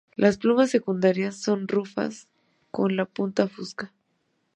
Las 0.15 0.39
plumas 0.39 0.71
secundarias 0.71 1.35
son 1.35 1.67
rufas 1.67 2.27
con 2.71 2.95
la 2.95 3.05
punta 3.05 3.47
fusca. 3.47 3.93